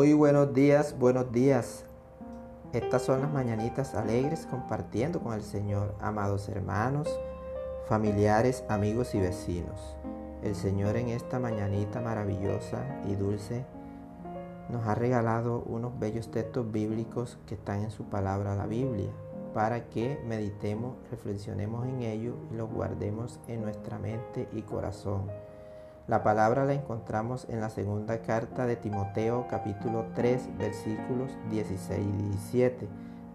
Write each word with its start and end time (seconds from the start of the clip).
Muy 0.00 0.14
buenos 0.14 0.54
días, 0.54 0.98
buenos 0.98 1.30
días. 1.30 1.84
Estas 2.72 3.02
son 3.02 3.20
las 3.20 3.30
mañanitas 3.30 3.94
alegres 3.94 4.46
compartiendo 4.46 5.20
con 5.20 5.34
el 5.34 5.42
Señor, 5.42 5.94
amados 6.00 6.48
hermanos, 6.48 7.06
familiares, 7.86 8.64
amigos 8.70 9.14
y 9.14 9.20
vecinos. 9.20 9.98
El 10.42 10.54
Señor 10.54 10.96
en 10.96 11.10
esta 11.10 11.38
mañanita 11.38 12.00
maravillosa 12.00 12.82
y 13.10 13.14
dulce 13.14 13.66
nos 14.70 14.86
ha 14.86 14.94
regalado 14.94 15.64
unos 15.66 15.98
bellos 15.98 16.30
textos 16.30 16.72
bíblicos 16.72 17.36
que 17.46 17.56
están 17.56 17.82
en 17.82 17.90
su 17.90 18.04
palabra, 18.04 18.56
la 18.56 18.64
Biblia, 18.64 19.10
para 19.52 19.90
que 19.90 20.18
meditemos, 20.26 20.96
reflexionemos 21.10 21.86
en 21.86 22.04
ello 22.04 22.36
y 22.50 22.54
los 22.54 22.72
guardemos 22.72 23.38
en 23.48 23.60
nuestra 23.60 23.98
mente 23.98 24.48
y 24.54 24.62
corazón. 24.62 25.26
La 26.10 26.24
palabra 26.24 26.64
la 26.64 26.72
encontramos 26.72 27.46
en 27.48 27.60
la 27.60 27.70
segunda 27.70 28.20
carta 28.20 28.66
de 28.66 28.74
Timoteo 28.74 29.46
capítulo 29.48 30.06
3 30.16 30.58
versículos 30.58 31.30
16 31.52 32.00
y 32.04 32.22
17. 32.30 32.88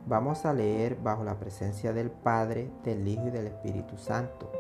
Vamos 0.07 0.45
a 0.45 0.53
leer 0.53 0.97
bajo 1.01 1.23
la 1.23 1.39
presencia 1.39 1.93
del 1.93 2.11
Padre, 2.11 2.69
del 2.83 3.07
Hijo 3.07 3.27
y 3.27 3.31
del 3.31 3.47
Espíritu 3.47 3.95
Santo. 3.95 4.51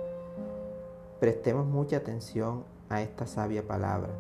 Prestemos 1.19 1.67
mucha 1.67 1.97
atención 1.97 2.63
a 2.87 3.01
esta 3.01 3.27
sabia 3.27 3.67
palabra. 3.67 4.13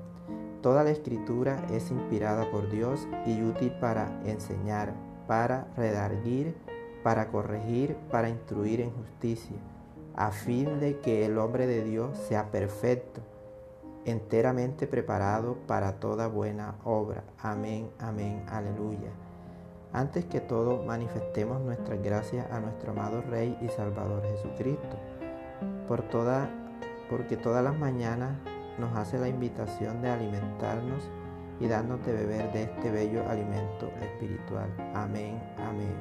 Toda 0.61 0.83
la 0.83 0.89
escritura 0.89 1.65
es 1.71 1.89
inspirada 1.89 2.51
por 2.51 2.69
Dios 2.69 3.07
y 3.25 3.41
útil 3.43 3.71
para 3.79 4.19
enseñar, 4.25 4.93
para 5.25 5.67
redarguir, 5.77 6.57
para 7.01 7.29
corregir, 7.29 7.95
para 8.11 8.27
instruir 8.27 8.81
en 8.81 8.91
justicia, 8.91 9.55
a 10.17 10.31
fin 10.31 10.81
de 10.81 10.99
que 10.99 11.25
el 11.25 11.37
hombre 11.37 11.65
de 11.65 11.81
Dios 11.81 12.17
sea 12.17 12.51
perfecto, 12.51 13.21
enteramente 14.05 14.87
preparado 14.87 15.55
para 15.67 15.99
toda 15.99 16.27
buena 16.27 16.75
obra. 16.83 17.23
Amén, 17.41 17.89
amén, 17.99 18.43
aleluya. 18.47 19.09
Antes 19.91 20.25
que 20.25 20.41
todo, 20.41 20.83
manifestemos 20.83 21.61
nuestras 21.61 22.01
gracias 22.01 22.49
a 22.51 22.59
nuestro 22.59 22.91
amado 22.91 23.21
Rey 23.29 23.57
y 23.61 23.69
Salvador 23.69 24.23
Jesucristo, 24.23 24.97
por 25.87 26.03
toda, 26.03 26.49
porque 27.09 27.37
todas 27.37 27.63
las 27.63 27.77
mañanas 27.77 28.37
nos 28.77 28.95
hace 28.95 29.17
la 29.17 29.27
invitación 29.27 30.01
de 30.01 30.09
alimentarnos 30.09 31.09
y 31.59 31.67
darnos 31.67 32.05
de 32.05 32.13
beber 32.13 32.51
de 32.51 32.63
este 32.63 32.91
bello 32.91 33.27
alimento 33.29 33.89
espiritual. 34.01 34.69
Amén, 34.93 35.41
amén. 35.57 35.95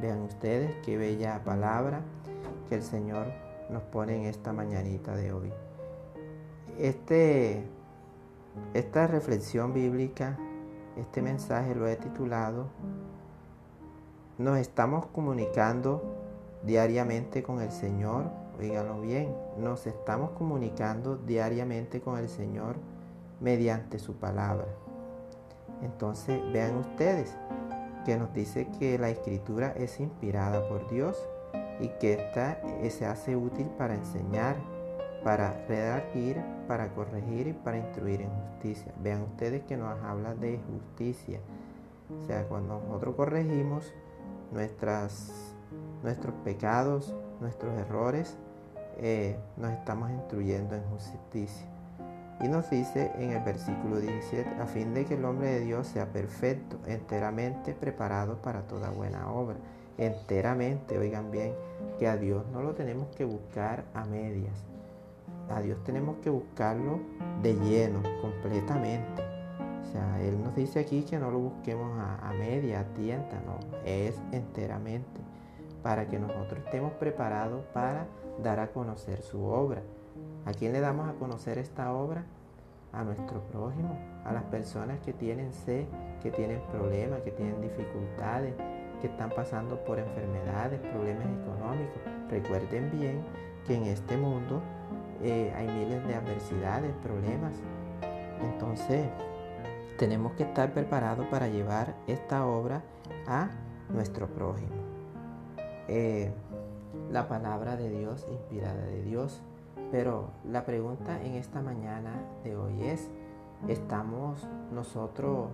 Vean 0.00 0.22
ustedes 0.22 0.72
qué 0.84 0.96
bella 0.96 1.40
palabra 1.44 2.00
que 2.68 2.74
el 2.74 2.82
Señor 2.82 3.26
nos 3.70 3.82
pone 3.84 4.16
en 4.16 4.24
esta 4.24 4.52
mañanita 4.52 5.14
de 5.14 5.32
hoy. 5.32 5.52
Este, 6.78 7.64
esta 8.74 9.06
reflexión 9.06 9.72
bíblica, 9.72 10.38
este 10.96 11.22
mensaje 11.22 11.74
lo 11.74 11.88
he 11.88 11.96
titulado 11.96 12.66
Nos 14.38 14.58
estamos 14.58 15.06
comunicando 15.06 16.02
diariamente 16.64 17.42
con 17.42 17.60
el 17.60 17.70
Señor 17.70 18.44
oíganlo 18.58 19.00
bien, 19.00 19.34
nos 19.58 19.86
estamos 19.86 20.30
comunicando 20.30 21.16
diariamente 21.16 22.00
con 22.00 22.18
el 22.18 22.28
Señor 22.28 22.76
mediante 23.40 23.98
su 23.98 24.14
palabra. 24.14 24.66
Entonces 25.82 26.40
vean 26.52 26.76
ustedes 26.76 27.36
que 28.04 28.16
nos 28.16 28.32
dice 28.32 28.68
que 28.78 28.98
la 28.98 29.10
escritura 29.10 29.72
es 29.76 29.98
inspirada 30.00 30.66
por 30.68 30.88
Dios 30.90 31.16
y 31.80 31.88
que 32.00 32.14
esta 32.14 32.60
eh, 32.82 32.90
se 32.90 33.06
hace 33.06 33.34
útil 33.36 33.66
para 33.78 33.94
enseñar, 33.94 34.56
para 35.24 35.64
redarguir, 35.66 36.40
para 36.68 36.88
corregir 36.94 37.48
y 37.48 37.52
para 37.54 37.78
instruir 37.78 38.20
en 38.20 38.30
justicia. 38.30 38.92
Vean 39.02 39.22
ustedes 39.22 39.62
que 39.64 39.76
nos 39.76 39.98
habla 40.02 40.34
de 40.34 40.60
justicia. 40.70 41.40
O 42.22 42.26
sea, 42.26 42.46
cuando 42.46 42.80
nosotros 42.80 43.16
corregimos 43.16 43.92
nuestras, 44.52 45.32
nuestros 46.02 46.34
pecados, 46.44 47.14
nuestros 47.40 47.76
errores, 47.78 48.36
eh, 48.98 49.38
nos 49.56 49.72
estamos 49.72 50.10
instruyendo 50.10 50.76
en 50.76 50.82
justicia. 50.84 51.66
Y 52.42 52.48
nos 52.48 52.68
dice 52.68 53.10
en 53.16 53.30
el 53.30 53.42
versículo 53.42 54.00
17, 54.00 54.60
a 54.60 54.66
fin 54.66 54.92
de 54.92 55.06
que 55.06 55.14
el 55.14 55.24
hombre 55.24 55.48
de 55.50 55.60
Dios 55.60 55.86
sea 55.86 56.12
perfecto, 56.12 56.78
enteramente 56.86 57.72
preparado 57.72 58.42
para 58.42 58.62
toda 58.66 58.90
buena 58.90 59.30
obra. 59.30 59.56
Enteramente, 59.96 60.98
oigan 60.98 61.30
bien, 61.30 61.54
que 61.98 62.08
a 62.08 62.16
Dios 62.16 62.44
no 62.52 62.60
lo 62.60 62.74
tenemos 62.74 63.06
que 63.16 63.24
buscar 63.24 63.84
a 63.94 64.04
medias. 64.04 64.73
A 65.50 65.60
Dios 65.60 65.82
tenemos 65.84 66.16
que 66.18 66.30
buscarlo 66.30 67.00
de 67.42 67.54
lleno, 67.54 68.02
completamente. 68.20 69.22
O 69.82 69.86
sea, 69.92 70.20
Él 70.22 70.42
nos 70.42 70.54
dice 70.56 70.80
aquí 70.80 71.02
que 71.02 71.18
no 71.18 71.30
lo 71.30 71.38
busquemos 71.38 71.98
a, 71.98 72.28
a 72.28 72.32
media, 72.32 72.80
a 72.80 72.84
tienta, 72.94 73.40
no, 73.46 73.58
es 73.84 74.20
enteramente, 74.32 75.20
para 75.82 76.08
que 76.08 76.18
nosotros 76.18 76.64
estemos 76.64 76.92
preparados 76.94 77.62
para 77.72 78.06
dar 78.42 78.58
a 78.60 78.72
conocer 78.72 79.22
su 79.22 79.44
obra. 79.44 79.82
¿A 80.46 80.52
quién 80.52 80.72
le 80.72 80.80
damos 80.80 81.08
a 81.08 81.14
conocer 81.14 81.58
esta 81.58 81.92
obra? 81.92 82.24
A 82.92 83.02
nuestro 83.02 83.40
prójimo, 83.48 83.98
a 84.24 84.32
las 84.32 84.44
personas 84.44 85.00
que 85.00 85.12
tienen 85.12 85.52
sed, 85.52 85.86
que 86.22 86.30
tienen 86.30 86.60
problemas, 86.70 87.20
que 87.22 87.32
tienen 87.32 87.60
dificultades, 87.60 88.54
que 89.00 89.08
están 89.08 89.30
pasando 89.30 89.84
por 89.84 89.98
enfermedades, 89.98 90.80
problemas 90.80 91.26
económicos. 91.26 92.00
Recuerden 92.30 92.90
bien 92.92 93.20
que 93.66 93.74
en 93.74 93.84
este 93.84 94.16
mundo 94.16 94.62
eh, 95.22 95.52
hay 95.56 95.66
miles 95.66 96.06
de 96.06 96.14
adversidades, 96.14 96.92
problemas. 97.02 97.54
Entonces, 98.42 99.08
tenemos 99.98 100.32
que 100.32 100.42
estar 100.42 100.72
preparados 100.72 101.26
para 101.26 101.48
llevar 101.48 101.94
esta 102.06 102.46
obra 102.46 102.82
a 103.26 103.48
nuestro 103.88 104.26
prójimo. 104.28 104.74
Eh, 105.88 106.32
la 107.10 107.28
palabra 107.28 107.76
de 107.76 107.90
Dios, 107.90 108.26
inspirada 108.30 108.84
de 108.86 109.02
Dios. 109.02 109.40
Pero 109.90 110.30
la 110.44 110.64
pregunta 110.64 111.22
en 111.22 111.34
esta 111.34 111.60
mañana 111.60 112.12
de 112.42 112.56
hoy 112.56 112.82
es, 112.82 113.08
¿estamos 113.68 114.46
nosotros 114.72 115.48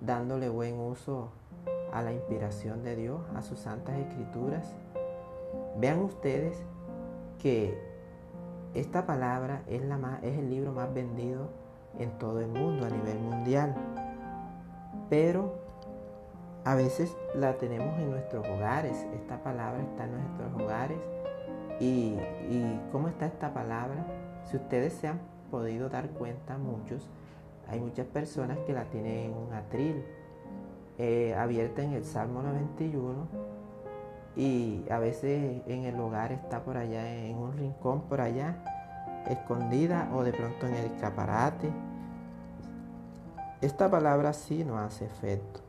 dándole 0.00 0.48
buen 0.48 0.78
uso 0.78 1.30
a 1.92 2.02
la 2.02 2.12
inspiración 2.12 2.82
de 2.82 2.96
Dios, 2.96 3.20
a 3.34 3.42
sus 3.42 3.58
santas 3.58 3.98
escrituras? 3.98 4.74
Vean 5.78 6.00
ustedes 6.00 6.64
que 7.42 7.78
esta 8.74 9.06
palabra 9.06 9.62
es, 9.66 9.82
la 9.82 9.96
más, 9.96 10.22
es 10.22 10.38
el 10.38 10.50
libro 10.50 10.72
más 10.72 10.92
vendido 10.92 11.48
en 11.98 12.10
todo 12.18 12.40
el 12.40 12.48
mundo, 12.48 12.86
a 12.86 12.90
nivel 12.90 13.18
mundial. 13.18 13.74
Pero 15.08 15.54
a 16.64 16.74
veces 16.74 17.16
la 17.34 17.56
tenemos 17.58 17.98
en 17.98 18.10
nuestros 18.10 18.46
hogares, 18.48 19.06
esta 19.14 19.42
palabra 19.42 19.80
está 19.82 20.04
en 20.04 20.12
nuestros 20.12 20.62
hogares. 20.62 20.98
¿Y, 21.78 22.16
cómo 22.90 23.08
está 23.08 23.26
esta 23.26 23.52
palabra? 23.52 24.04
Si 24.44 24.56
ustedes 24.56 24.94
se 24.94 25.08
han 25.08 25.20
podido 25.50 25.88
dar 25.88 26.08
cuenta, 26.10 26.58
muchos, 26.58 27.08
hay 27.68 27.80
muchas 27.80 28.06
personas 28.06 28.58
que 28.66 28.72
la 28.72 28.84
tienen 28.84 29.30
en 29.30 29.34
un 29.34 29.52
atril, 29.52 30.04
eh, 30.98 31.34
abierta 31.34 31.82
en 31.82 31.92
el 31.92 32.04
Salmo 32.04 32.42
91, 32.42 33.28
y 34.36 34.84
a 34.90 34.98
veces 34.98 35.62
en 35.66 35.84
el 35.84 35.98
hogar 35.98 36.30
está 36.30 36.62
por 36.62 36.76
allá, 36.76 37.14
en 37.14 37.36
un 37.36 37.56
rincón 37.56 38.02
por 38.02 38.20
allá, 38.20 38.56
escondida 39.26 40.10
o 40.12 40.22
de 40.22 40.32
pronto 40.32 40.66
en 40.66 40.74
el 40.74 40.84
escaparate. 40.86 41.70
Esta 43.62 43.90
palabra 43.90 44.34
sí 44.34 44.62
no 44.62 44.78
hace 44.78 45.06
efecto. 45.06 45.60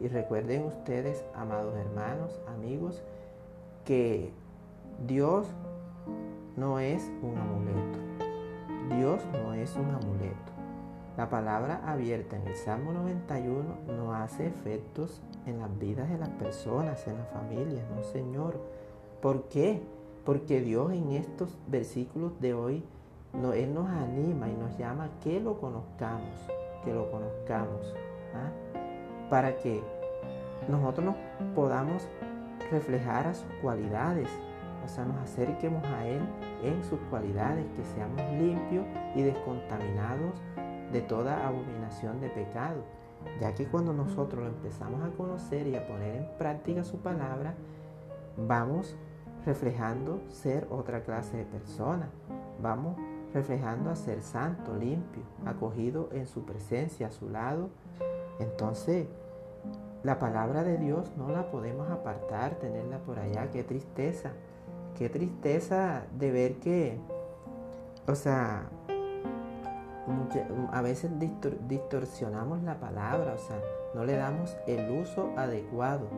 Y 0.00 0.08
recuerden 0.08 0.64
ustedes, 0.64 1.24
amados 1.34 1.74
hermanos, 1.76 2.38
amigos, 2.48 3.02
que 3.84 4.32
Dios 5.06 5.46
no 6.56 6.80
es 6.80 7.10
un 7.22 7.38
amuleto. 7.38 7.98
Dios 8.96 9.22
no 9.32 9.54
es 9.54 9.74
un 9.76 9.90
amuleto. 9.94 10.55
La 11.16 11.30
palabra 11.30 11.82
abierta 11.86 12.36
en 12.36 12.46
el 12.46 12.56
Salmo 12.56 12.92
91 12.92 13.62
no 13.96 14.14
hace 14.14 14.46
efectos 14.46 15.22
en 15.46 15.60
las 15.60 15.78
vidas 15.78 16.08
de 16.10 16.18
las 16.18 16.28
personas, 16.30 17.06
en 17.06 17.18
las 17.18 17.28
familias, 17.30 17.84
no 17.94 18.02
Señor. 18.02 18.60
¿Por 19.22 19.48
qué? 19.48 19.82
Porque 20.24 20.60
Dios 20.60 20.92
en 20.92 21.12
estos 21.12 21.56
versículos 21.68 22.38
de 22.40 22.54
hoy, 22.54 22.84
Él 23.54 23.74
nos 23.74 23.88
anima 23.88 24.48
y 24.48 24.54
nos 24.54 24.76
llama 24.76 25.08
que 25.22 25.40
lo 25.40 25.58
conozcamos, 25.58 26.46
que 26.84 26.92
lo 26.92 27.10
conozcamos. 27.10 27.94
¿ah? 28.34 28.50
para 29.28 29.56
que 29.56 29.82
nosotros 30.68 31.06
nos 31.06 31.16
podamos 31.54 32.08
reflejar 32.70 33.26
a 33.26 33.34
sus 33.34 33.50
cualidades, 33.62 34.28
o 34.84 34.88
sea, 34.88 35.04
nos 35.04 35.16
acerquemos 35.18 35.84
a 35.84 36.06
Él 36.06 36.20
en 36.62 36.82
sus 36.84 36.98
cualidades, 37.10 37.64
que 37.76 37.84
seamos 37.84 38.20
limpios 38.32 38.86
y 39.14 39.22
descontaminados 39.22 40.40
de 40.92 41.00
toda 41.00 41.46
abominación 41.46 42.20
de 42.20 42.28
pecado, 42.28 42.84
ya 43.40 43.54
que 43.54 43.66
cuando 43.66 43.92
nosotros 43.92 44.44
lo 44.44 44.48
empezamos 44.48 45.02
a 45.02 45.16
conocer 45.16 45.66
y 45.66 45.76
a 45.76 45.86
poner 45.86 46.16
en 46.16 46.28
práctica 46.38 46.84
su 46.84 46.98
palabra, 46.98 47.54
vamos 48.36 48.96
reflejando 49.44 50.20
ser 50.28 50.66
otra 50.70 51.02
clase 51.02 51.36
de 51.36 51.44
persona, 51.44 52.08
vamos 52.60 52.96
reflejando 53.32 53.90
a 53.90 53.96
ser 53.96 54.22
santo, 54.22 54.74
limpio, 54.74 55.22
acogido 55.44 56.08
en 56.12 56.26
su 56.26 56.44
presencia, 56.44 57.08
a 57.08 57.10
su 57.10 57.28
lado, 57.28 57.70
Entonces, 58.38 59.06
la 60.02 60.18
palabra 60.18 60.62
de 60.62 60.76
Dios 60.76 61.10
no 61.16 61.30
la 61.30 61.50
podemos 61.50 61.90
apartar, 61.90 62.56
tenerla 62.56 62.98
por 62.98 63.18
allá. 63.18 63.50
Qué 63.50 63.64
tristeza. 63.64 64.32
Qué 64.96 65.08
tristeza 65.08 66.04
de 66.16 66.30
ver 66.30 66.58
que, 66.58 66.98
o 68.06 68.14
sea, 68.14 68.68
a 70.72 70.82
veces 70.82 71.10
distorsionamos 71.68 72.62
la 72.62 72.78
palabra, 72.78 73.34
o 73.34 73.38
sea, 73.38 73.60
no 73.94 74.04
le 74.04 74.16
damos 74.16 74.56
el 74.66 74.90
uso 74.90 75.32
adecuado, 75.36 76.08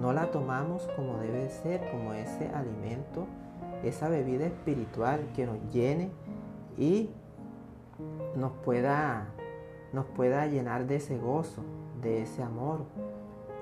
no 0.00 0.12
la 0.12 0.30
tomamos 0.30 0.88
como 0.96 1.18
debe 1.18 1.48
ser, 1.48 1.80
como 1.90 2.14
ese 2.14 2.48
alimento, 2.48 3.26
esa 3.82 4.08
bebida 4.08 4.46
espiritual 4.46 5.20
que 5.34 5.46
nos 5.46 5.58
llene 5.72 6.10
y 6.78 7.10
nos 8.36 8.52
pueda, 8.64 9.28
nos 9.92 10.06
pueda 10.06 10.46
llenar 10.46 10.86
de 10.86 10.96
ese 10.96 11.18
gozo, 11.18 11.62
de 12.02 12.22
ese 12.22 12.42
amor. 12.42 12.84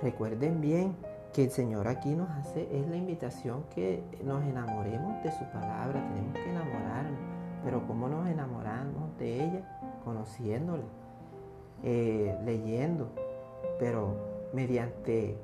Recuerden 0.03 0.61
bien 0.61 0.97
que 1.33 1.45
el 1.45 1.51
Señor 1.51 1.89
aquí 1.89 2.15
nos 2.15 2.31
hace, 2.31 2.69
es 2.73 2.87
la 2.89 2.97
invitación 2.97 3.65
que 3.75 4.03
nos 4.23 4.45
enamoremos 4.45 5.23
de 5.25 5.33
su 5.33 5.45
palabra, 5.47 6.01
tenemos 6.09 6.35
que 6.35 6.51
enamorarnos, 6.51 7.04
pero 7.65 7.87
¿cómo 7.87 8.09
nos 8.09 8.29
enamoramos 8.29 9.17
de 9.19 9.43
ella? 9.43 10.01
Conociéndola, 10.05 10.85
eh, 11.83 12.39
leyendo, 12.45 13.09
pero 13.79 14.15
mediante, 14.53 15.37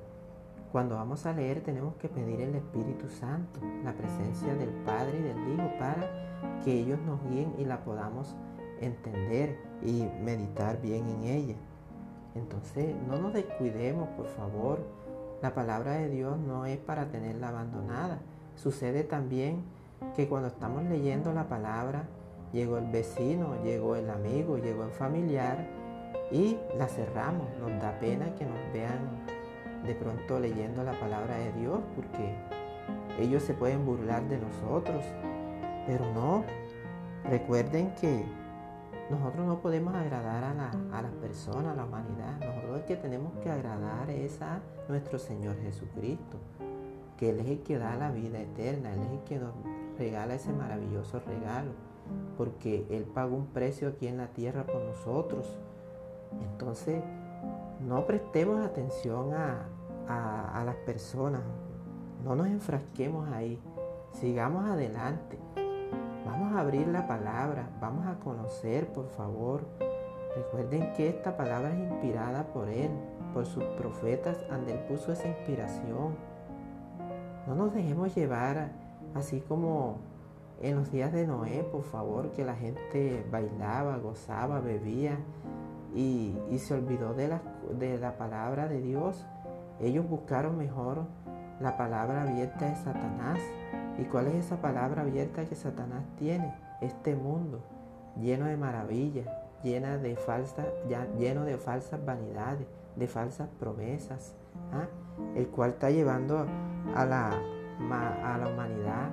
cuando 0.71 0.97
vamos 0.97 1.25
a 1.25 1.33
leer 1.33 1.63
tenemos 1.63 1.97
que 1.97 2.09
pedir 2.09 2.43
el 2.43 2.55
Espíritu 2.55 3.09
Santo, 3.09 3.59
la 3.83 3.95
presencia 3.95 4.55
del 4.55 4.69
Padre 4.85 5.19
y 5.19 5.23
del 5.23 5.55
Hijo 5.55 5.71
para 5.79 6.61
que 6.63 6.73
ellos 6.73 7.01
nos 7.07 7.23
guíen 7.29 7.55
y 7.59 7.65
la 7.65 7.83
podamos 7.83 8.37
entender 8.81 9.59
y 9.83 10.07
meditar 10.23 10.81
bien 10.81 11.09
en 11.09 11.25
ella. 11.25 11.57
Entonces, 12.35 12.95
no 13.09 13.19
nos 13.19 13.33
descuidemos, 13.33 14.09
por 14.11 14.27
favor. 14.27 14.79
La 15.43 15.55
palabra 15.55 15.93
de 15.95 16.09
Dios 16.09 16.39
no 16.39 16.67
es 16.67 16.79
para 16.79 17.07
tenerla 17.07 17.49
abandonada. 17.49 18.21
Sucede 18.57 19.05
también 19.05 19.65
que 20.17 20.29
cuando 20.29 20.49
estamos 20.49 20.83
leyendo 20.85 21.33
la 21.33 21.49
palabra, 21.49 22.05
llegó 22.53 22.79
el 22.79 22.87
vecino, 22.87 23.63
llegó 23.63 23.97
el 23.97 24.11
amigo, 24.11 24.59
llegó 24.59 24.85
el 24.85 24.91
familiar 24.91 25.67
y 26.31 26.59
la 26.77 26.87
cerramos. 26.87 27.47
Nos 27.61 27.81
da 27.81 27.99
pena 27.99 28.35
que 28.35 28.45
nos 28.45 28.59
vean 28.73 29.09
de 29.85 29.95
pronto 29.95 30.39
leyendo 30.39 30.83
la 30.83 30.99
palabra 30.99 31.37
de 31.37 31.53
Dios 31.53 31.81
porque 31.97 32.35
ellos 33.19 33.43
se 33.43 33.55
pueden 33.55 33.85
burlar 33.85 34.27
de 34.29 34.39
nosotros. 34.39 35.05
Pero 35.87 36.13
no, 36.13 36.45
recuerden 37.25 37.95
que 38.01 38.25
nosotros 39.11 39.47
no 39.47 39.61
podemos 39.61 39.95
agradar 39.95 40.45
a, 40.45 40.55
la, 40.55 40.71
a 40.93 41.03
las 41.03 41.13
personas, 41.13 41.73
a 41.73 41.75
la 41.75 41.85
humanidad. 41.85 42.39
Nosotros 42.41 42.79
el 42.79 42.85
que 42.85 42.97
tenemos 42.97 43.33
que 43.43 43.51
agradar 43.51 44.11
es 44.11 44.41
a 44.41 44.61
nuestro 44.89 45.19
Señor 45.19 45.57
Jesucristo, 45.63 46.39
que 47.17 47.31
Él 47.31 47.41
es 47.41 47.47
el 47.47 47.63
que 47.63 47.79
da 47.79 47.97
la 47.97 48.13
vida 48.13 48.41
eterna, 48.41 48.93
Él 48.93 49.01
es 49.03 49.11
el 49.13 49.25
que 49.25 49.39
nos 49.39 49.55
regala 50.01 50.35
ese 50.35 50.53
maravilloso 50.53 51.21
regalo, 51.21 51.73
porque 52.37 52.87
Él 52.91 53.05
pagó 53.05 53.37
un 53.37 53.47
precio 53.49 53.89
aquí 53.89 54.09
en 54.09 54.17
la 54.17 54.29
tierra 54.29 54.65
por 54.65 54.83
nosotros. 54.83 55.47
Entonces, 56.53 57.05
no 57.87 58.07
prestemos 58.07 58.65
atención 58.65 59.35
a, 59.35 59.67
a 60.09 60.65
las 60.65 60.77
personas, 60.77 61.43
no 62.25 62.35
nos 62.35 62.47
enfrasquemos 62.47 63.29
ahí, 63.29 63.61
sigamos 64.13 64.69
adelante. 64.69 65.39
Vamos 66.25 66.53
a 66.55 66.61
abrir 66.61 66.89
la 66.89 67.07
palabra, 67.07 67.69
vamos 67.81 68.07
a 68.07 68.19
conocer, 68.21 68.89
por 68.93 69.09
favor. 69.11 69.67
Recuerden 70.35 70.93
que 70.95 71.09
esta 71.09 71.37
palabra 71.37 71.73
es 71.73 71.91
inspirada 71.91 72.45
por 72.53 72.69
Él, 72.69 72.91
por 73.35 73.47
sus 73.47 73.65
profetas, 73.77 74.39
donde 74.49 74.73
Él 74.73 74.79
puso 74.89 75.13
esa 75.13 75.29
inspiración. 75.29 76.15
No 77.47 77.55
nos 77.55 77.75
dejemos 77.75 78.15
llevar 78.15 78.71
así 79.15 79.41
como 79.41 79.99
en 80.61 80.77
los 80.77 80.91
días 80.91 81.13
de 81.13 81.27
Noé, 81.27 81.65
por 81.71 81.83
favor, 81.83 82.31
que 82.33 82.45
la 82.45 82.55
gente 82.55 83.25
bailaba, 83.31 83.97
gozaba, 83.97 84.61
bebía 84.61 85.19
y, 85.95 86.37
se 86.59 86.75
olvidó 86.75 87.15
de 87.15 87.29
la, 87.29 87.43
de 87.79 87.99
la 87.99 88.17
palabra 88.19 88.69
de 88.69 88.81
Dios. 88.81 89.27
Ellos 89.81 90.09
buscaron 90.09 90.59
mejor 90.59 91.07
la 91.61 91.77
palabra 91.77 92.23
abierta 92.23 92.69
de 92.69 92.77
Satanás 92.77 93.39
¿Y 94.01 94.05
cuál 94.05 94.29
es 94.29 94.47
esa 94.47 94.57
palabra 94.63 95.03
abierta 95.03 95.45
que 95.45 95.55
Satanás 95.55 96.05
tiene? 96.19 96.55
Este 96.81 97.15
mundo 97.15 97.61
lleno 98.19 98.47
de 98.47 98.57
maravillas, 98.57 99.27
llena 99.63 99.99
de 99.99 100.17
falsas, 100.17 100.67
lleno 101.19 101.45
de 101.45 101.59
falsas 101.59 102.05
vanidades, 102.05 102.67
de 102.97 103.07
falsas 103.07 103.49
promesas, 103.59 104.35
¿ah? 104.73 104.87
el 105.37 105.49
cual 105.49 105.73
está 105.73 105.91
llevando 105.91 106.47
a 106.95 107.05
la, 107.05 107.43
a 107.81 108.39
la 108.39 108.49
humanidad 108.49 109.11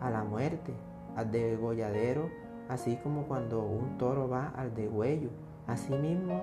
a 0.00 0.10
la 0.10 0.24
muerte, 0.24 0.72
al 1.14 1.30
degolladero, 1.30 2.30
así 2.68 2.96
como 2.96 3.24
cuando 3.24 3.62
un 3.62 3.98
toro 3.98 4.28
va 4.28 4.48
al 4.56 4.74
degüello. 4.74 5.30
Asimismo 5.66 6.42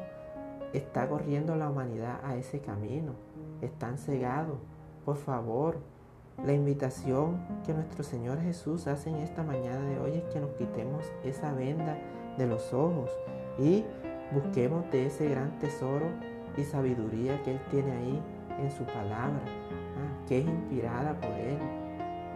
está 0.74 1.08
corriendo 1.08 1.56
la 1.56 1.70
humanidad 1.70 2.20
a 2.24 2.36
ese 2.36 2.60
camino. 2.60 3.14
Están 3.62 3.98
cegados. 3.98 4.58
Por 5.06 5.18
favor, 5.18 5.78
la 6.44 6.54
invitación 6.54 7.46
que 7.66 7.74
nuestro 7.74 8.04
Señor 8.04 8.42
Jesús 8.42 8.88
hace 8.88 9.10
en 9.10 9.18
esta 9.18 9.44
mañana 9.44 9.86
de 9.88 10.00
hoy 10.00 10.16
es 10.16 10.24
que 10.34 10.40
nos 10.40 10.52
quitemos 10.52 11.04
esa 11.24 11.54
venda 11.54 11.98
de 12.38 12.48
los 12.48 12.74
ojos 12.74 13.12
y 13.60 13.86
busquemos 14.34 14.90
de 14.92 15.06
ese 15.06 15.30
gran 15.30 15.60
tesoro 15.60 16.08
y 16.58 16.64
sabiduría 16.64 17.42
que 17.44 17.52
Él 17.52 17.60
tiene 17.70 17.92
ahí 17.92 18.22
en 18.60 18.72
su 18.72 18.84
palabra. 18.86 19.42
Que 20.28 20.40
es 20.40 20.46
inspirada 20.46 21.20
por 21.20 21.32
Él. 21.32 21.58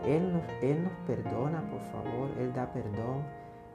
Él 0.06 0.34
nos, 0.34 0.44
Él 0.62 0.84
nos 0.84 0.94
perdona, 1.06 1.62
por 1.70 1.82
favor, 1.92 2.30
Él 2.40 2.54
da 2.54 2.72
perdón. 2.72 3.24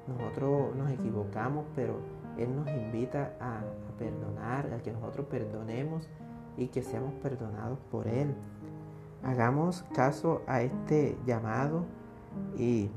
Nosotros 0.07 0.75
nos 0.77 0.91
equivocamos, 0.91 1.65
pero 1.75 2.01
Él 2.39 2.55
nos 2.55 2.69
invita 2.69 3.35
a, 3.41 3.59
a 3.59 3.99
perdonar, 3.99 4.73
a 4.73 4.83
que 4.83 4.93
nosotros 4.93 5.27
perdonemos 5.27 6.09
y 6.57 6.69
que 6.69 6.83
seamos 6.83 7.15
perdonados 7.15 7.79
por 7.91 8.07
Él. 8.07 8.35
Hagamos 9.23 9.85
caso 9.95 10.43
a 10.49 10.63
este 10.63 11.17
llamado 11.25 11.85
y, 12.59 12.91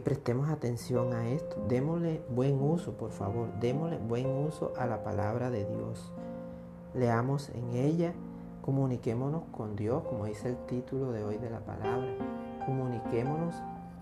prestemos 0.00 0.50
atención 0.50 1.14
a 1.14 1.28
esto. 1.28 1.56
Démosle 1.66 2.22
buen 2.28 2.60
uso, 2.60 2.92
por 2.92 3.10
favor. 3.10 3.48
Démosle 3.58 3.98
buen 3.98 4.26
uso 4.26 4.74
a 4.76 4.86
la 4.86 5.02
palabra 5.02 5.50
de 5.50 5.64
Dios. 5.64 6.12
Leamos 6.92 7.48
en 7.50 7.72
ella, 7.72 8.12
comuniquémonos 8.64 9.42
con 9.52 9.76
Dios, 9.76 10.04
como 10.04 10.24
dice 10.24 10.48
el 10.48 10.56
título 10.64 11.12
de 11.12 11.22
hoy 11.22 11.36
de 11.36 11.50
la 11.50 11.60
palabra. 11.60 12.08
Comuniquémonos 12.64 13.54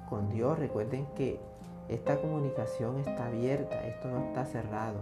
con 0.09 0.31
Dios. 0.31 0.57
Recuerden 0.57 1.07
que 1.17 1.41
esta 1.89 2.21
comunicación 2.21 3.01
está 3.01 3.27
abierta, 3.27 3.85
esto 3.89 4.09
no 4.09 4.21
está 4.21 4.45
cerrado. 4.47 5.01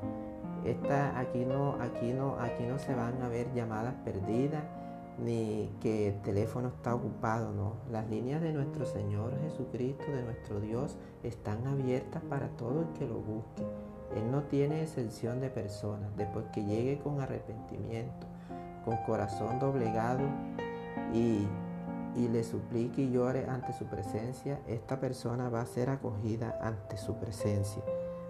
Esta, 0.65 1.19
aquí, 1.19 1.45
no, 1.45 1.75
aquí, 1.75 2.15
no, 2.15 2.37
aquí 2.41 2.65
no 2.67 2.79
se 2.79 2.95
van 2.95 3.21
a 3.23 3.29
ver 3.29 3.53
llamadas 3.53 3.95
perdidas 4.03 4.65
ni 5.19 5.71
que 5.83 6.09
el 6.09 6.23
teléfono 6.23 6.69
está 6.69 6.95
ocupado, 6.95 7.53
no. 7.53 7.75
Las 7.93 8.09
líneas 8.09 8.41
de 8.41 8.55
nuestro 8.55 8.87
Señor 8.87 9.39
Jesucristo, 9.43 10.11
de 10.11 10.23
nuestro 10.23 10.61
Dios, 10.61 10.97
están 11.23 11.67
abiertas 11.67 12.23
para 12.31 12.49
todo 12.57 12.81
el 12.81 12.89
que 12.99 13.07
lo 13.07 13.17
busque. 13.17 13.63
Él 14.17 14.31
no 14.31 14.43
tiene 14.45 14.83
excepción 14.83 15.39
de 15.39 15.51
personas. 15.51 16.17
Después 16.17 16.47
que 16.55 16.65
llegue 16.65 16.99
con 16.99 17.21
arrepentimiento, 17.21 18.30
con 18.85 18.97
corazón 18.99 19.59
doblegado 19.59 20.21
y, 21.13 21.47
y 22.17 22.29
le 22.29 22.45
suplique 22.45 23.03
y 23.03 23.11
llore 23.13 23.47
ante 23.49 23.73
su 23.73 23.87
presencia, 23.87 24.61
esta 24.67 25.01
persona 25.01 25.49
va 25.49 25.63
a 25.63 25.67
ser 25.67 25.91
acogida 25.91 26.59
ante 26.63 26.97
su 26.97 27.15
presencia. 27.17 27.83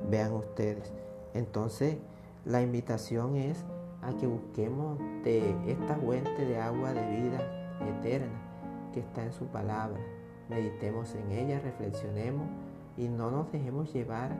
Vean 0.09 0.33
ustedes. 0.33 0.93
Entonces, 1.35 1.97
la 2.45 2.63
invitación 2.63 3.37
es 3.37 3.65
a 4.03 4.13
que 4.19 4.27
busquemos 4.27 4.99
de 5.25 5.55
esta 5.71 5.95
fuente 5.97 6.45
de 6.45 6.59
agua 6.59 6.93
de 6.93 7.07
vida 7.07 7.39
eterna 7.99 8.51
que 8.93 9.01
está 9.01 9.23
en 9.23 9.33
su 9.33 9.47
palabra. 9.47 10.01
Meditemos 10.49 11.15
en 11.15 11.31
ella, 11.33 11.61
reflexionemos 11.61 12.47
y 12.97 13.09
no 13.09 13.31
nos 13.31 13.53
dejemos 13.53 13.93
llevar 13.93 14.31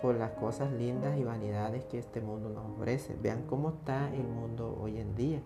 por 0.00 0.14
las 0.16 0.32
cosas 0.32 0.72
lindas 0.72 1.18
y 1.18 1.24
vanidades 1.24 1.84
que 1.84 1.98
este 1.98 2.20
mundo 2.20 2.48
nos 2.48 2.64
ofrece. 2.76 3.16
Vean 3.20 3.44
cómo 3.48 3.70
está 3.70 4.08
el 4.14 4.26
mundo 4.26 4.78
hoy 4.80 4.98
en 4.98 5.14
día. 5.14 5.40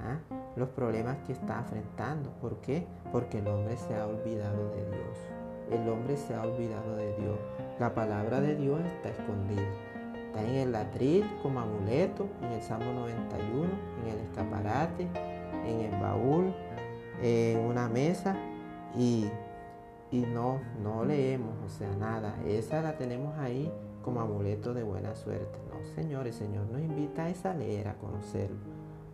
¿ah? 0.00 0.18
Los 0.56 0.68
problemas 0.70 1.18
que 1.26 1.32
está 1.32 1.58
enfrentando. 1.58 2.30
¿Por 2.40 2.56
qué? 2.60 2.86
Porque 3.12 3.38
el 3.38 3.48
hombre 3.48 3.76
se 3.76 3.94
ha 3.94 4.06
olvidado 4.06 4.70
de 4.70 4.84
Dios. 4.90 5.18
El 5.70 5.88
hombre 5.88 6.16
se 6.16 6.34
ha 6.34 6.42
olvidado 6.42 6.96
de 6.96 7.16
Dios. 7.16 7.38
La 7.78 7.94
palabra 7.94 8.40
de 8.40 8.56
Dios 8.56 8.80
está 8.80 9.10
escondida. 9.10 9.68
Está 10.26 10.42
en 10.42 10.54
el 10.54 10.72
latril 10.72 11.24
como 11.42 11.60
amuleto, 11.60 12.26
en 12.42 12.52
el 12.52 12.62
Salmo 12.62 12.92
91, 12.92 13.68
en 14.02 14.08
el 14.08 14.18
escaparate, 14.20 15.06
en 15.66 15.80
el 15.80 16.00
baúl, 16.00 16.54
en 17.22 17.60
una 17.60 17.88
mesa 17.88 18.36
y, 18.96 19.28
y 20.12 20.20
no, 20.20 20.60
no 20.82 21.04
leemos, 21.04 21.54
o 21.64 21.68
sea, 21.70 21.90
nada. 21.96 22.36
Esa 22.46 22.82
la 22.82 22.98
tenemos 22.98 23.36
ahí 23.38 23.72
como 24.04 24.20
amuleto 24.20 24.74
de 24.74 24.82
buena 24.82 25.14
suerte. 25.14 25.58
No, 25.70 25.82
Señor, 25.94 26.26
el 26.26 26.34
Señor 26.34 26.66
nos 26.70 26.82
invita 26.82 27.24
a 27.24 27.54
leer, 27.54 27.88
a 27.88 27.94
conocerlo. 27.94 28.58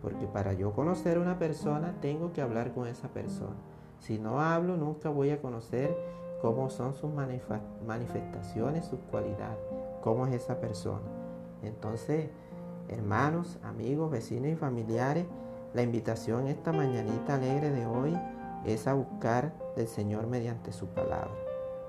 Porque 0.01 0.27
para 0.27 0.53
yo 0.53 0.73
conocer 0.73 1.17
a 1.17 1.21
una 1.21 1.39
persona 1.39 1.95
tengo 2.01 2.33
que 2.33 2.41
hablar 2.41 2.73
con 2.73 2.85
esa 2.85 3.07
persona. 3.07 3.55
Si 3.99 4.19
no 4.19 4.41
hablo, 4.41 4.75
nunca 4.75 5.09
voy 5.09 5.29
a 5.29 5.41
conocer 5.41 5.95
cómo 6.41 6.69
son 6.69 6.93
sus 6.93 7.09
manifestaciones, 7.85 8.85
sus 8.85 8.99
cualidades, 9.09 9.59
cómo 10.01 10.27
es 10.27 10.33
esa 10.33 10.59
persona. 10.59 11.07
Entonces, 11.63 12.29
hermanos, 12.89 13.57
amigos, 13.63 14.11
vecinos 14.11 14.49
y 14.49 14.55
familiares, 14.55 15.25
la 15.73 15.81
invitación 15.81 16.47
esta 16.47 16.73
mañanita 16.73 17.35
alegre 17.35 17.71
de 17.71 17.85
hoy 17.85 18.17
es 18.65 18.87
a 18.87 18.93
buscar 18.93 19.53
del 19.75 19.87
Señor 19.87 20.27
mediante 20.27 20.71
su 20.71 20.87
palabra. 20.87 21.35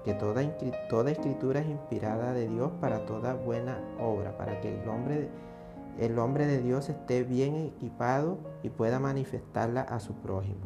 Que 0.05 0.15
toda, 0.15 0.43
toda 0.89 1.11
escritura 1.11 1.61
es 1.61 1.69
inspirada 1.69 2.33
de 2.33 2.49
Dios 2.49 2.73
para 2.81 3.05
toda 3.05 3.35
buena 3.35 3.79
obra, 4.01 4.37
para 4.37 4.61
que 4.61 4.81
el 4.81 4.89
hombre, 4.89 5.29
el 5.99 6.19
hombre 6.19 6.47
de 6.47 6.63
Dios 6.63 6.89
esté 6.89 7.23
bien 7.23 7.57
equipado 7.57 8.39
y 8.63 8.71
pueda 8.71 8.99
manifestarla 8.99 9.83
a 9.83 10.01
su 10.01 10.15
prójimo. 10.15 10.61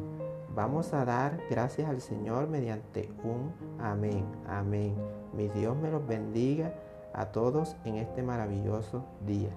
Vamos 0.55 0.93
a 0.93 1.03
dar 1.03 1.37
gracias 1.49 1.89
al 1.89 1.99
Señor 1.99 2.47
mediante 2.47 3.11
un 3.25 3.53
amén, 3.77 4.25
amén. 4.47 4.95
Mi 5.33 5.49
Dios 5.49 5.75
me 5.75 5.91
los 5.91 6.07
bendiga 6.07 6.73
a 7.13 7.25
todos 7.25 7.75
en 7.83 7.95
este 7.95 8.23
maravilloso 8.23 9.03
día. 9.25 9.49